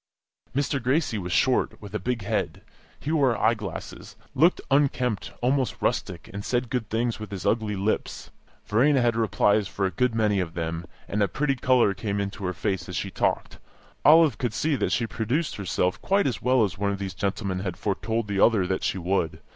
Mr. 0.55 0.81
Gracie 0.81 1.19
was 1.19 1.31
short, 1.31 1.79
with 1.79 1.93
a 1.93 1.99
big 1.99 2.23
head; 2.23 2.63
he 2.99 3.11
wore 3.11 3.37
eye 3.37 3.53
glasses, 3.53 4.15
looked 4.33 4.59
unkempt, 4.71 5.31
almost 5.41 5.79
rustic, 5.79 6.27
and 6.33 6.43
said 6.43 6.71
good 6.71 6.89
things 6.89 7.19
with 7.19 7.29
his 7.29 7.45
ugly 7.45 7.75
lips. 7.75 8.31
Verena 8.65 8.99
had 8.99 9.15
replies 9.15 9.67
for 9.67 9.85
a 9.85 9.91
good 9.91 10.15
many 10.15 10.39
of 10.39 10.55
them, 10.55 10.87
and 11.07 11.21
a 11.21 11.27
pretty 11.27 11.53
colour 11.55 11.93
came 11.93 12.19
into 12.19 12.43
her 12.45 12.53
face 12.53 12.89
as 12.89 12.95
she 12.95 13.11
talked. 13.11 13.59
Olive 14.03 14.39
could 14.39 14.55
see 14.55 14.75
that 14.75 14.91
she 14.91 15.05
produced 15.05 15.57
herself 15.57 16.01
quite 16.01 16.25
as 16.25 16.41
well 16.41 16.63
as 16.63 16.79
one 16.79 16.91
of 16.91 16.97
these 16.97 17.13
gentlemen 17.13 17.59
had 17.59 17.77
foretold 17.77 18.27
the 18.27 18.39
other 18.39 18.65
that 18.65 18.83
she 18.83 18.97
would. 18.97 19.39